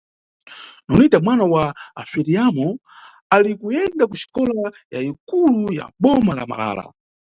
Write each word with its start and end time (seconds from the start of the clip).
Nonita 0.87 1.17
mwana 1.25 1.43
wa 1.53 1.65
aSviriyamo 2.01 2.67
ali 3.35 3.51
kuyenda 3.59 4.03
kuxikola 4.09 4.55
ya 4.93 4.99
ikulu 5.11 5.63
ya 5.77 5.85
boma 6.01 6.33
la 6.37 6.45
Malala. 6.51 6.85